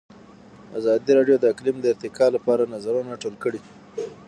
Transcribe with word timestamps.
ازادي 0.79 1.11
راډیو 1.17 1.37
د 1.39 1.45
اقلیم 1.53 1.77
د 1.81 1.85
ارتقا 1.93 2.25
لپاره 2.35 2.71
نظرونه 2.75 3.07
راټول 3.11 3.35
کړي. 3.43 3.59